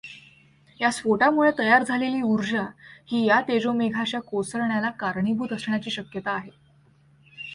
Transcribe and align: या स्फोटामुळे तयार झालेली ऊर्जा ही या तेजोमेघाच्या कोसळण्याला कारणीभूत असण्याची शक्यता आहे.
या 0.79 0.89
स्फोटामुळे 0.91 1.51
तयार 1.59 1.83
झालेली 1.83 2.21
ऊर्जा 2.21 2.61
ही 3.07 3.25
या 3.25 3.39
तेजोमेघाच्या 3.41 4.19
कोसळण्याला 4.21 4.89
कारणीभूत 4.89 5.53
असण्याची 5.53 5.91
शक्यता 5.91 6.31
आहे. 6.31 6.51